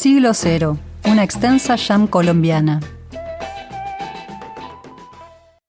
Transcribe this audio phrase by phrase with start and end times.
[0.00, 2.80] Siglo Cero, una extensa jam colombiana.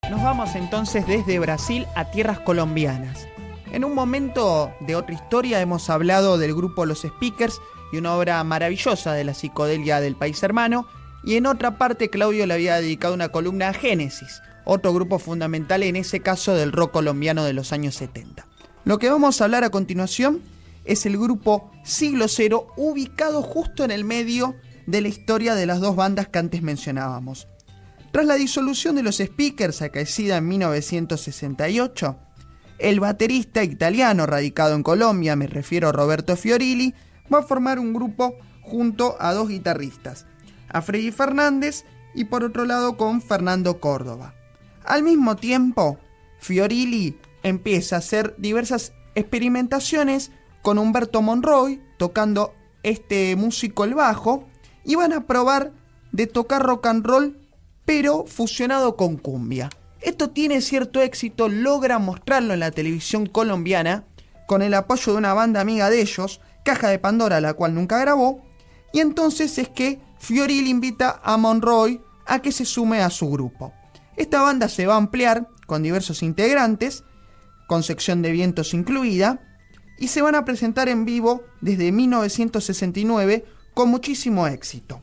[0.09, 3.27] Nos vamos entonces desde Brasil a tierras colombianas.
[3.73, 7.59] En un momento de otra historia hemos hablado del grupo Los Speakers
[7.91, 10.87] y una obra maravillosa de la psicodelia del país hermano,
[11.25, 15.83] y en otra parte Claudio le había dedicado una columna a Génesis, otro grupo fundamental
[15.83, 18.47] en ese caso del rock colombiano de los años 70.
[18.85, 20.41] Lo que vamos a hablar a continuación
[20.85, 24.55] es el grupo Siglo Cero, ubicado justo en el medio
[24.87, 27.47] de la historia de las dos bandas que antes mencionábamos.
[28.11, 32.17] Tras la disolución de los Speakers acaecida en 1968,
[32.79, 36.93] el baterista italiano radicado en Colombia, me refiero a Roberto Fiorilli,
[37.33, 40.25] va a formar un grupo junto a dos guitarristas,
[40.67, 44.33] a Freddy Fernández y por otro lado con Fernando Córdoba.
[44.83, 45.99] Al mismo tiempo,
[46.39, 50.31] Fiorilli empieza a hacer diversas experimentaciones
[50.61, 54.47] con Humberto Monroy tocando este músico el bajo
[54.83, 55.71] y van a probar
[56.11, 57.37] de tocar rock and roll
[57.85, 59.69] pero fusionado con cumbia.
[60.01, 64.05] Esto tiene cierto éxito, logra mostrarlo en la televisión colombiana
[64.47, 67.99] con el apoyo de una banda amiga de ellos, Caja de Pandora, la cual nunca
[67.99, 68.43] grabó,
[68.93, 73.73] y entonces es que Fioril invita a Monroy a que se sume a su grupo.
[74.17, 77.03] Esta banda se va a ampliar con diversos integrantes,
[77.67, 79.39] con sección de vientos incluida,
[80.01, 84.99] y se van a presentar en vivo desde 1969 con muchísimo éxito.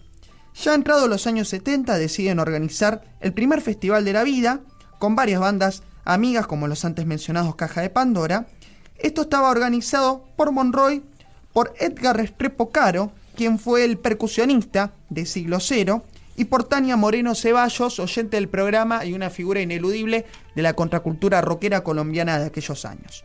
[0.61, 4.61] Ya entrados los años 70 deciden organizar el primer festival de la vida
[4.99, 8.49] con varias bandas amigas como los antes mencionados Caja de Pandora.
[8.97, 11.05] Esto estaba organizado por Monroy,
[11.53, 16.03] por Edgar Restrepo Caro, quien fue el percusionista de Siglo Cero,
[16.35, 20.25] y por Tania Moreno Ceballos, oyente del programa y una figura ineludible
[20.57, 23.25] de la contracultura rockera colombiana de aquellos años.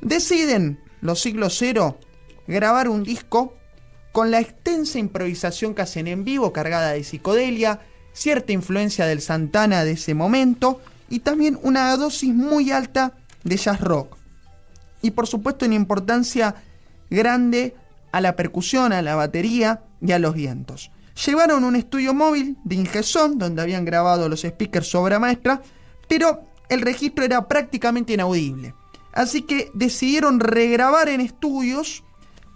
[0.00, 1.98] Deciden los siglos cero,
[2.46, 3.54] grabar un disco
[4.12, 7.80] con la extensa improvisación que hacen en vivo, cargada de psicodelia,
[8.12, 13.12] cierta influencia del Santana de ese momento y también una dosis muy alta
[13.44, 14.16] de jazz rock.
[15.02, 16.54] Y por supuesto una importancia
[17.10, 17.76] grande
[18.10, 20.90] a la percusión, a la batería y a los vientos.
[21.24, 25.62] Llevaron un estudio móvil de Ingeson, donde habían grabado los speakers obra maestra,
[26.08, 28.74] pero el registro era prácticamente inaudible.
[29.16, 32.04] Así que decidieron regrabar en estudios,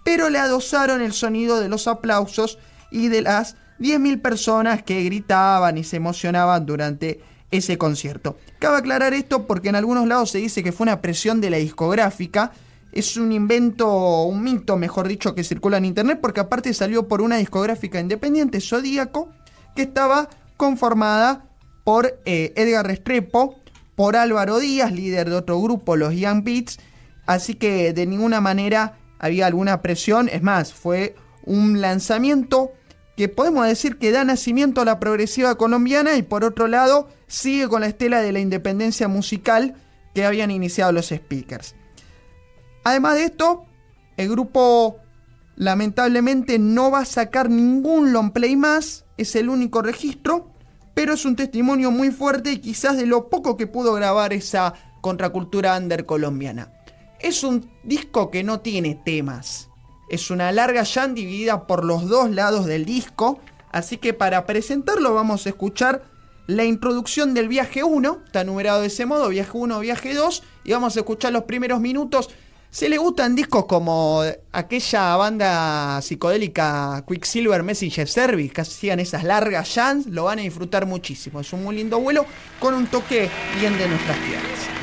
[0.05, 2.59] pero le adosaron el sonido de los aplausos
[2.91, 8.37] y de las 10.000 personas que gritaban y se emocionaban durante ese concierto.
[8.59, 11.57] Cabe aclarar esto porque en algunos lados se dice que fue una presión de la
[11.57, 12.51] discográfica.
[12.91, 17.21] Es un invento, un mito, mejor dicho, que circula en internet, porque aparte salió por
[17.21, 19.29] una discográfica independiente, Zodíaco,
[19.75, 21.45] que estaba conformada
[21.83, 23.60] por eh, Edgar Restrepo,
[24.01, 26.79] por Álvaro Díaz, líder de otro grupo, los Young Beats,
[27.27, 31.13] así que de ninguna manera había alguna presión, es más, fue
[31.45, 32.71] un lanzamiento
[33.15, 37.67] que podemos decir que da nacimiento a la progresiva colombiana y por otro lado sigue
[37.67, 39.75] con la estela de la independencia musical
[40.15, 41.75] que habían iniciado los speakers.
[42.83, 43.65] Además de esto,
[44.17, 44.97] el grupo
[45.55, 50.50] lamentablemente no va a sacar ningún long play más, es el único registro,
[50.93, 54.73] pero es un testimonio muy fuerte y quizás de lo poco que pudo grabar esa
[55.01, 56.71] contracultura under colombiana.
[57.19, 59.69] Es un disco que no tiene temas.
[60.09, 63.39] Es una larga jam dividida por los dos lados del disco,
[63.71, 66.03] así que para presentarlo vamos a escuchar
[66.47, 70.73] la introducción del viaje 1, está numerado de ese modo, viaje 1, viaje 2, y
[70.73, 72.29] vamos a escuchar los primeros minutos
[72.71, 74.23] si le gustan discos como
[74.53, 80.85] aquella banda psicodélica Quicksilver Messenger Service, que hacían esas largas jams, lo van a disfrutar
[80.85, 81.41] muchísimo.
[81.41, 82.25] Es un muy lindo vuelo
[82.59, 83.29] con un toque
[83.59, 84.80] bien de nuestras tierras.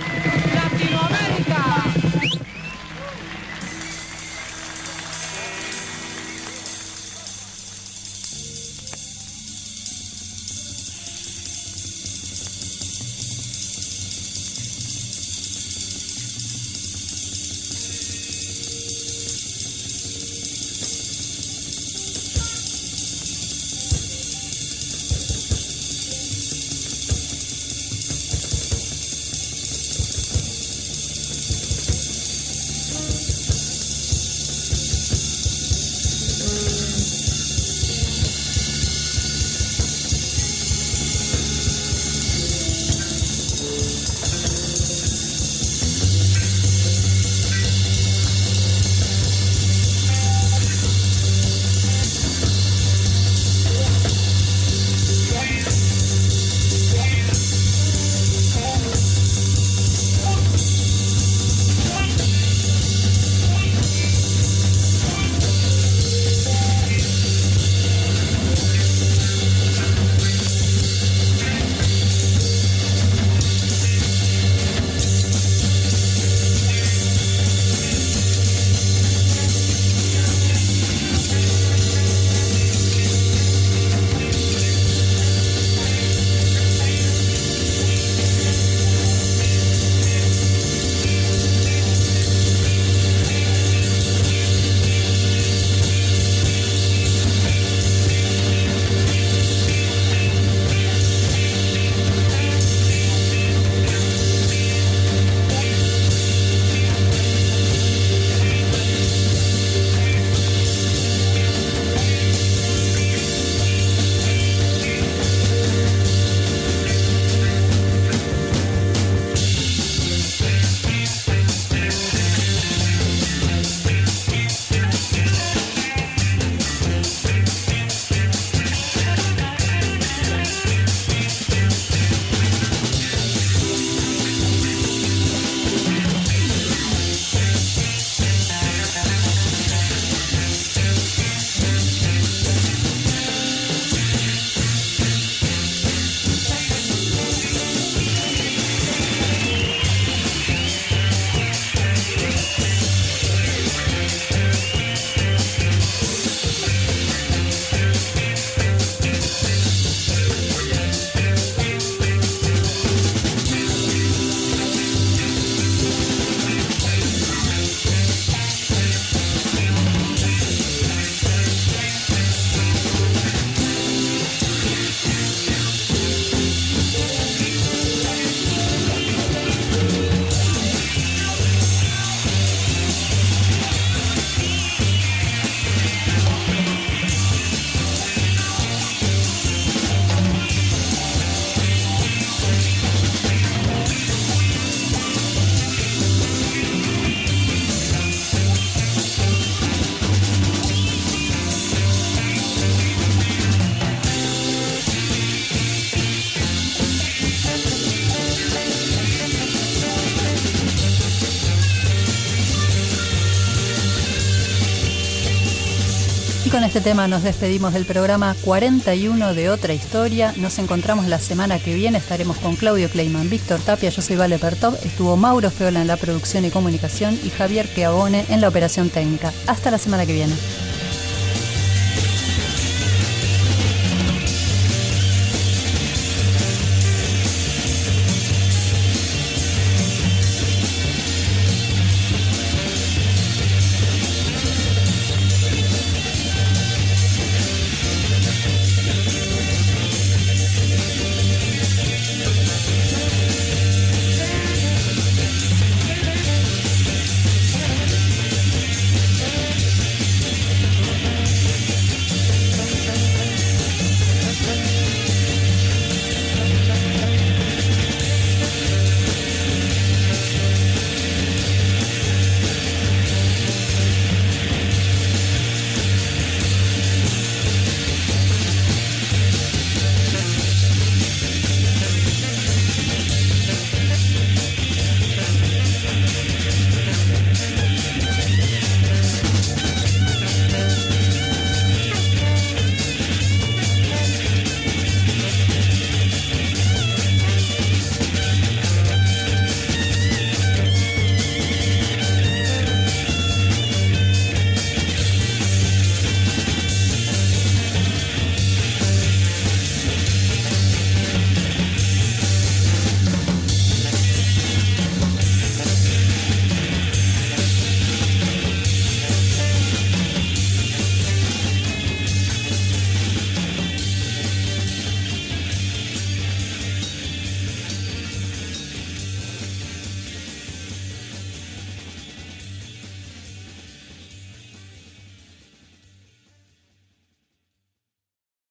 [216.69, 220.35] Este tema nos despedimos del programa 41 de Otra Historia.
[220.37, 221.97] Nos encontramos la semana que viene.
[221.97, 224.75] Estaremos con Claudio Kleiman, Víctor Tapia, yo soy Vale Pertov.
[224.85, 229.33] Estuvo Mauro Feola en la producción y comunicación y Javier Queabone en la operación técnica.
[229.47, 230.35] Hasta la semana que viene.